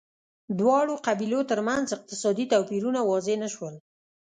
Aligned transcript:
دواړو 0.59 0.93
قبیلو 1.07 1.39
ترمنځ 1.49 1.87
اقتصادي 1.95 2.45
توپیرونه 2.53 2.99
واضح 3.09 3.35
نه 3.43 3.49
شول 3.55 3.75